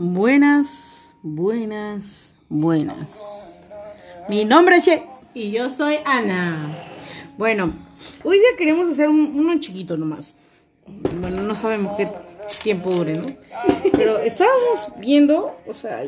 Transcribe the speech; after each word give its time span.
Buenas, 0.00 1.12
buenas, 1.24 2.36
buenas. 2.48 3.58
Mi 4.28 4.44
nombre 4.44 4.76
es 4.76 4.84
Che. 4.84 5.04
Y 5.34 5.50
yo 5.50 5.68
soy 5.68 5.96
Ana. 6.04 6.56
Bueno, 7.36 7.72
hoy 8.22 8.38
día 8.38 8.50
queremos 8.56 8.88
hacer 8.88 9.08
un- 9.08 9.32
uno 9.34 9.58
chiquito 9.58 9.96
nomás. 9.96 10.36
Bueno, 10.86 11.42
no 11.42 11.52
sabemos 11.56 11.96
qué 11.96 12.08
tiempo 12.62 12.90
dure, 12.90 13.14
¿no? 13.14 13.26
Pero 13.90 14.18
estábamos 14.18 14.86
viendo, 14.98 15.56
o 15.66 15.74
sea, 15.74 16.04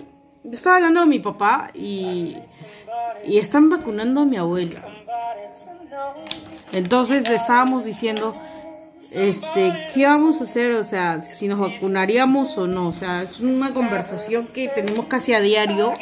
estaba 0.48 0.76
hablando 0.76 1.00
de 1.00 1.06
mi 1.06 1.18
papá 1.18 1.72
y, 1.74 2.36
y 3.26 3.38
están 3.38 3.70
vacunando 3.70 4.20
a 4.20 4.24
mi 4.24 4.36
abuela. 4.36 4.86
Entonces 6.70 7.28
le 7.28 7.34
estábamos 7.34 7.84
diciendo, 7.84 8.36
este, 9.12 9.72
¿qué 9.94 10.06
vamos 10.06 10.40
a 10.40 10.44
hacer? 10.44 10.72
O 10.72 10.84
sea, 10.84 11.20
si 11.20 11.48
nos 11.48 11.58
vacunaríamos 11.58 12.56
o 12.58 12.66
no. 12.66 12.88
O 12.88 12.92
sea, 12.92 13.22
es 13.22 13.40
una 13.40 13.72
conversación 13.72 14.46
que 14.54 14.68
tenemos 14.68 15.06
casi 15.06 15.32
a 15.32 15.40
diario 15.40 15.94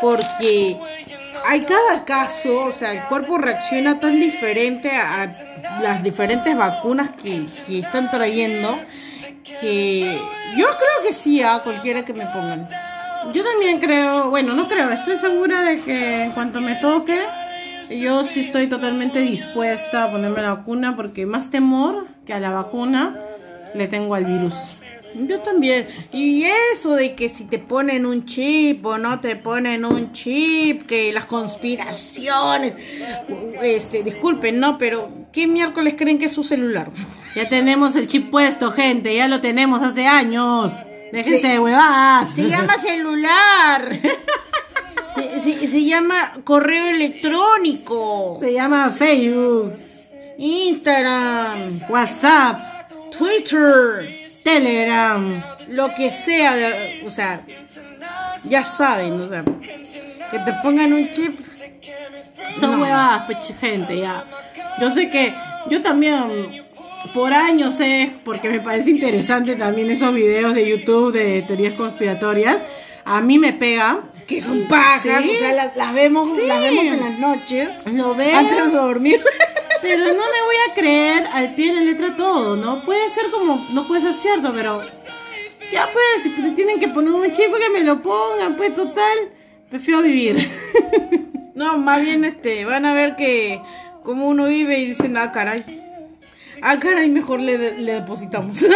porque 0.00 0.76
hay 1.46 1.60
cada 1.62 2.04
caso, 2.04 2.64
o 2.64 2.72
sea, 2.72 2.92
el 2.92 3.02
cuerpo 3.04 3.38
reacciona 3.38 4.00
tan 4.00 4.18
diferente 4.18 4.90
a, 4.90 5.30
las 5.82 6.02
diferentes 6.02 6.56
vacunas 6.56 7.10
que, 7.22 7.46
que 7.66 7.80
están 7.80 8.10
trayendo 8.10 8.76
que 9.60 10.18
yo 10.56 10.66
creo 10.66 11.06
que 11.06 11.12
sí 11.12 11.42
a 11.42 11.60
cualquiera 11.62 12.04
que 12.04 12.12
me 12.12 12.26
pongan. 12.26 12.66
Yo 13.32 13.44
también 13.44 13.78
creo, 13.78 14.30
bueno, 14.30 14.54
no 14.54 14.68
creo, 14.68 14.90
estoy 14.90 15.16
segura 15.16 15.62
de 15.62 15.80
que 15.80 16.24
en 16.24 16.32
cuanto 16.32 16.60
me 16.60 16.74
toque, 16.76 17.18
yo 17.90 18.24
sí 18.24 18.40
estoy 18.40 18.66
totalmente 18.68 19.20
dispuesta 19.20 20.04
a 20.04 20.10
ponerme 20.10 20.42
la 20.42 20.54
vacuna 20.54 20.96
porque 20.96 21.26
más 21.26 21.50
temor 21.50 22.06
que 22.26 22.32
a 22.34 22.40
la 22.40 22.50
vacuna 22.50 23.14
le 23.74 23.86
tengo 23.88 24.14
al 24.14 24.24
virus. 24.24 24.54
Yo 25.14 25.40
también. 25.40 25.86
Y 26.12 26.44
eso 26.72 26.94
de 26.94 27.14
que 27.14 27.28
si 27.30 27.44
te 27.44 27.58
ponen 27.58 28.04
un 28.04 28.26
chip 28.26 28.84
o 28.84 28.98
no 28.98 29.20
te 29.20 29.34
ponen 29.36 29.84
un 29.86 30.12
chip, 30.12 30.86
que 30.86 31.10
las 31.12 31.24
conspiraciones. 31.24 32.74
Este, 33.62 34.02
disculpen, 34.02 34.60
no, 34.60 34.76
pero 34.76 35.10
¿qué 35.32 35.46
miércoles 35.46 35.94
creen 35.96 36.18
que 36.18 36.26
es 36.26 36.32
su 36.32 36.42
celular? 36.42 36.90
Ya 37.34 37.48
tenemos 37.48 37.96
el 37.96 38.08
chip 38.08 38.30
puesto, 38.30 38.70
gente, 38.72 39.14
ya 39.14 39.26
lo 39.28 39.40
tenemos 39.40 39.82
hace 39.82 40.06
años. 40.06 40.72
Déjense 41.12 41.40
Sí. 41.40 41.48
de 41.48 41.58
huevadas. 41.60 42.30
Se 42.34 42.48
llama 42.48 42.76
celular. 42.78 43.98
Se, 45.16 45.40
se- 45.40 45.66
se 45.66 45.84
llama 45.84 46.32
correo 46.44 46.86
electrónico. 46.88 48.38
Se 48.40 48.52
llama 48.52 48.90
Facebook, 48.90 49.72
Instagram. 50.38 51.80
WhatsApp, 51.88 52.90
Twitter. 53.16 54.06
Telegram. 54.44 55.42
Lo 55.68 55.92
que 55.94 56.10
sea. 56.12 56.54
de- 56.54 57.02
o 57.06 57.10
sea, 57.10 57.40
ya 58.44 58.62
saben, 58.64 59.20
o 59.20 59.28
sea, 59.28 59.42
que 60.30 60.38
te 60.38 60.52
pongan 60.62 60.92
un 60.92 61.10
chip. 61.10 61.34
Son 62.58 62.72
No. 62.78 62.82
huevadas, 62.84 63.22
pues, 63.26 63.38
gente, 63.58 63.98
ya. 63.98 64.24
Yo 64.80 64.90
sé 64.90 65.08
que 65.08 65.34
yo 65.68 65.82
también 65.82 66.64
por 67.14 67.32
años 67.32 67.74
sé, 67.74 68.12
porque 68.24 68.48
me 68.50 68.60
parece 68.60 68.90
interesante 68.90 69.56
también 69.56 69.90
esos 69.90 70.14
videos 70.14 70.54
de 70.54 70.68
YouTube 70.68 71.12
de 71.12 71.42
teorías 71.42 71.72
conspiratorias. 71.74 72.56
A 73.06 73.20
mí 73.20 73.38
me 73.38 73.52
pega. 73.52 74.00
Que 74.26 74.40
son 74.40 74.62
pajas, 74.68 75.22
Sí. 75.22 75.30
o 75.30 75.38
sea, 75.38 75.72
las, 75.76 75.94
vemos, 75.94 76.36
Sí. 76.36 76.42
las 76.46 76.60
vemos 76.60 76.84
en 76.86 77.00
las 77.00 77.18
noches. 77.18 77.68
Lo 77.92 78.14
veo. 78.14 78.36
Antes 78.36 78.56
de 78.56 78.70
dormir. 78.72 79.22
Pero 79.82 80.04
no 80.04 80.12
me 80.14 80.42
voy 80.44 80.56
a 80.68 80.74
creer 80.74 81.26
al 81.32 81.54
pie 81.54 81.72
de 81.72 81.84
letra 81.84 82.16
todo, 82.16 82.56
¿no? 82.56 82.82
Puede 82.84 83.08
ser 83.10 83.30
como, 83.30 83.64
no 83.72 83.86
puede 83.86 84.00
ser 84.00 84.14
cierto, 84.14 84.50
pero 84.52 84.82
ya 85.70 85.86
pues, 85.92 86.22
si 86.24 86.30
te 86.30 86.50
tienen 86.52 86.80
que 86.80 86.88
poner 86.88 87.12
un 87.12 87.30
chip 87.32 87.54
que 87.54 87.70
me 87.70 87.84
lo 87.84 88.02
pongan, 88.02 88.56
pues 88.56 88.74
total, 88.74 89.16
prefiero 89.70 90.02
vivir. 90.02 90.36
No, 91.54 91.78
más 91.78 92.02
bien 92.02 92.22
este, 92.26 92.66
van 92.66 92.84
a 92.84 92.92
ver 92.92 93.16
que 93.16 93.62
como 94.02 94.28
uno 94.28 94.44
vive 94.44 94.78
y 94.78 94.88
dicen, 94.88 95.16
ah, 95.16 95.32
caray. 95.32 95.64
Ah, 96.60 96.76
caray, 96.78 97.08
mejor 97.08 97.40
le, 97.40 97.80
le 97.80 97.92
depositamos. 97.94 98.62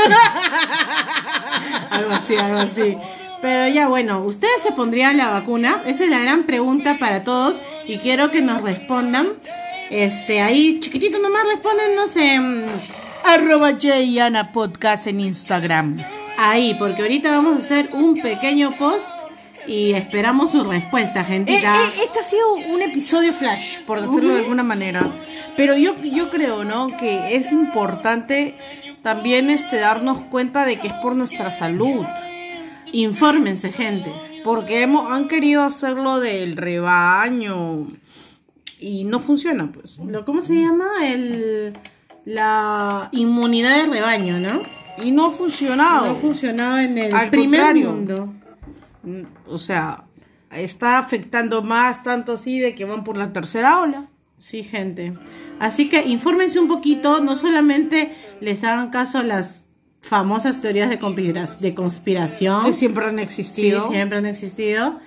algo 1.91 2.11
así, 2.11 2.37
algo 2.37 2.59
así. 2.59 2.97
Pero 3.43 3.69
ya 3.73 3.89
bueno, 3.89 4.21
¿ustedes 4.25 4.63
se 4.63 4.73
pondrían 4.73 5.17
la 5.17 5.31
vacuna? 5.31 5.83
Esa 5.87 6.05
es 6.05 6.11
la 6.11 6.19
gran 6.19 6.43
pregunta 6.43 6.97
para 6.99 7.25
todos 7.25 7.61
y 7.87 7.97
quiero 7.99 8.31
que 8.31 8.41
nos 8.43 8.61
respondan. 8.63 9.29
Este, 9.91 10.41
ahí 10.43 10.79
chiquitito 10.81 11.19
nomás 11.19 11.45
responden, 11.53 11.97
no 11.97 12.07
sé, 12.07 12.39
mm, 12.39 12.65
Arroba 13.25 13.73
Jayana 13.81 14.53
Podcast 14.53 15.07
en 15.07 15.21
Instagram. 15.21 15.97
ahí, 16.39 16.75
porque 16.79 17.03
ahorita 17.03 17.31
vamos 17.33 17.57
a 17.57 17.59
hacer 17.59 17.91
un 17.93 18.15
pequeño 18.21 18.73
post 18.79 19.09
y 19.67 19.93
esperamos 19.93 20.53
su 20.53 20.65
respuesta, 20.65 21.21
Eh, 21.21 21.25
gentita. 21.25 21.77
eh, 21.77 21.93
este 22.05 22.21
ha 22.21 22.23
sido 22.23 22.55
un 22.73 22.81
episodio 22.83 23.33
flash, 23.35 23.81
por 23.87 24.01
decirlo 24.01 24.33
de 24.35 24.39
alguna 24.41 24.63
manera. 24.63 25.13
Pero 25.57 25.77
yo, 25.77 25.97
yo 26.03 26.31
creo, 26.31 26.65
¿no? 26.65 26.97
Que 26.97 27.37
es 27.37 27.53
importante 27.53 28.55
también 29.03 29.51
este, 29.51 29.77
darnos 29.77 30.19
cuenta 30.31 30.65
de 30.65 30.79
que 30.79 30.89
es 30.89 30.95
por 30.95 31.15
nuestra 31.15 31.51
salud. 31.57 32.07
Infórmense, 32.93 33.71
gente. 33.73 34.13
Porque 34.45 34.83
hemos, 34.83 35.11
han 35.11 35.29
querido 35.29 35.63
hacerlo 35.63 36.21
del 36.21 36.57
rebaño 36.57 37.89
y 38.79 39.05
no 39.05 39.21
funciona, 39.21 39.71
pues. 39.73 39.99
Lo, 39.99 40.25
¿Cómo 40.25 40.43
se 40.43 40.55
llama? 40.55 41.07
El, 41.07 41.73
la 42.25 43.09
inmunidad 43.13 43.85
de 43.85 43.93
rebaño, 43.93 44.41
¿no? 44.41 44.63
Y 45.03 45.13
no 45.13 45.27
ha 45.27 45.31
funcionado. 45.33 46.07
No 46.07 46.17
funcionaba 46.17 46.83
en 46.83 46.99
el 46.99 47.15
Al 47.15 47.31
primer 47.31 47.75
mundo. 47.75 48.33
Mm, 49.03 49.23
O 49.47 49.59
sea, 49.59 50.05
está 50.51 50.99
afectando 50.99 51.63
más, 51.63 52.03
tanto 52.03 52.33
así, 52.33 52.59
de 52.59 52.75
que 52.75 52.85
van 52.85 53.05
por 53.05 53.17
la 53.17 53.33
tercera 53.33 53.81
ola. 53.81 54.09
Sí, 54.37 54.63
gente. 54.63 55.15
Así 55.59 55.91
que 55.91 56.03
infórmense 56.07 56.59
un 56.59 56.69
poquito, 56.69 57.21
no 57.21 57.37
solamente 57.37 58.15
les 58.41 58.65
hagan 58.65 58.89
caso 58.89 59.19
a 59.19 59.23
las 59.23 59.67
famosas 60.01 60.61
teorías 60.61 60.91
de, 60.91 60.97
de 60.97 61.75
conspiración, 61.75 62.65
Que 62.65 62.73
siempre 62.73 63.07
han 63.07 63.17
sí, 63.17 63.23
existido. 63.23 63.89
siempre 63.89 64.19
han 64.19 64.27
existido, 64.27 64.99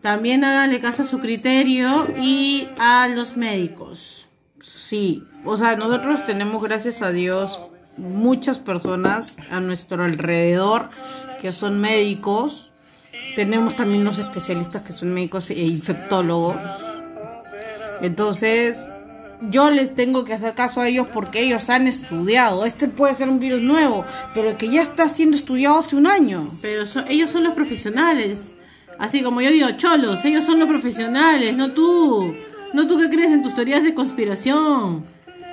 también 0.00 0.44
háganle 0.44 0.80
caso 0.80 1.02
a 1.02 1.06
su 1.06 1.18
criterio 1.20 2.06
y 2.18 2.68
a 2.78 3.08
los 3.08 3.36
médicos. 3.36 4.28
Sí, 4.60 5.24
o 5.44 5.56
sea, 5.56 5.76
nosotros 5.76 6.24
tenemos, 6.26 6.62
gracias 6.62 7.02
a 7.02 7.10
Dios, 7.12 7.58
muchas 7.96 8.58
personas 8.58 9.36
a 9.50 9.60
nuestro 9.60 10.04
alrededor 10.04 10.90
que 11.40 11.52
son 11.52 11.80
médicos. 11.80 12.72
Tenemos 13.36 13.76
también 13.76 14.04
los 14.04 14.18
especialistas 14.18 14.82
que 14.82 14.92
son 14.92 15.12
médicos 15.12 15.50
e 15.50 15.60
infectólogos. 15.60 16.56
Entonces, 18.00 18.78
yo 19.50 19.70
les 19.70 19.94
tengo 19.94 20.24
que 20.24 20.34
hacer 20.34 20.54
caso 20.54 20.80
a 20.80 20.88
ellos 20.88 21.06
porque 21.12 21.40
ellos 21.40 21.68
han 21.70 21.86
estudiado. 21.86 22.64
Este 22.64 22.88
puede 22.88 23.14
ser 23.14 23.28
un 23.28 23.40
virus 23.40 23.62
nuevo, 23.62 24.04
pero 24.34 24.50
el 24.50 24.56
que 24.56 24.68
ya 24.68 24.82
está 24.82 25.08
siendo 25.08 25.36
estudiado 25.36 25.78
hace 25.78 25.96
un 25.96 26.06
año. 26.06 26.48
Pero 26.62 26.86
so- 26.86 27.04
ellos 27.08 27.30
son 27.30 27.44
los 27.44 27.54
profesionales. 27.54 28.52
Así 28.98 29.22
como 29.22 29.40
yo 29.40 29.50
digo, 29.50 29.68
cholos, 29.72 30.24
ellos 30.24 30.44
son 30.44 30.58
los 30.60 30.68
profesionales, 30.68 31.56
no 31.56 31.72
tú. 31.72 32.34
No 32.72 32.86
tú 32.86 32.98
que 32.98 33.08
crees 33.08 33.30
en 33.32 33.42
tus 33.42 33.54
teorías 33.54 33.82
de 33.82 33.94
conspiración. 33.94 35.04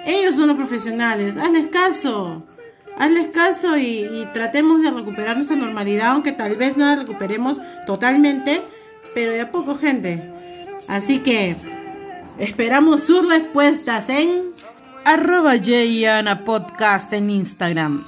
Ellos 0.05 0.35
son 0.35 0.47
los 0.47 0.55
profesionales. 0.57 1.35
Hazles 1.38 1.67
caso. 1.67 2.44
Hazles 2.97 3.28
caso 3.28 3.78
y, 3.78 3.99
y 4.01 4.28
tratemos 4.33 4.81
de 4.81 4.91
recuperar 4.91 5.35
nuestra 5.38 5.55
normalidad, 5.55 6.09
aunque 6.11 6.31
tal 6.33 6.55
vez 6.57 6.75
no 6.78 6.85
la 6.85 6.95
recuperemos 6.97 7.57
totalmente, 7.88 8.61
pero 9.13 9.31
de 9.31 9.41
a 9.41 9.51
poco, 9.51 9.75
gente. 9.75 10.31
Así 10.88 11.19
que 11.19 11.55
esperamos 12.39 13.03
sus 13.03 13.27
respuestas 13.27 14.09
en 14.09 14.51
Arroba 15.05 15.53
Jayana 15.57 16.44
Podcast 16.45 17.13
en 17.13 17.29
Instagram. 17.29 18.03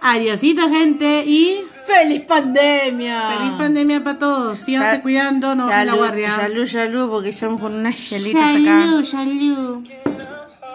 Adiosito, 0.00 0.68
gente, 0.68 1.24
y 1.26 1.60
¡Feliz 1.86 2.22
pandemia! 2.22 3.30
feliz 3.38 3.52
pandemia 3.58 4.04
para 4.04 4.18
todos. 4.18 4.58
Síganse 4.58 4.90
Sal- 4.90 5.02
cuidando, 5.02 5.54
no 5.54 5.66
bajen 5.66 5.86
la 5.86 5.94
guardia. 5.94 6.32
Salud, 6.34 6.66
salud, 6.66 7.08
porque 7.08 7.30
estamos 7.30 7.60
con 7.60 7.74
unas 7.74 7.96
chelitas 7.96 8.42
acá. 8.42 8.84
Salud, 8.86 9.04
salud. 9.04 9.86